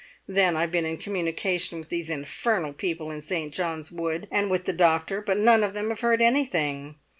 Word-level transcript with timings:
Then 0.27 0.57
I've 0.57 0.71
been 0.71 0.83
in 0.83 0.97
communication 0.97 1.77
with 1.77 1.89
these 1.89 2.09
infernal 2.09 2.73
people 2.73 3.11
in 3.11 3.21
St. 3.21 3.53
John's 3.53 3.91
Wood, 3.91 4.27
and 4.31 4.49
with 4.49 4.65
the 4.65 4.73
doctor, 4.73 5.21
but 5.21 5.37
none 5.37 5.63
of 5.63 5.75
them 5.75 5.89
have 5.89 5.99
heard 5.99 6.23
anything. 6.23 6.95